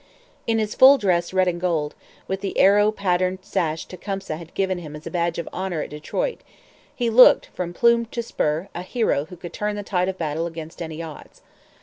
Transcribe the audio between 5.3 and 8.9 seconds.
of honour at Detroit, he looked, from plume to spur, a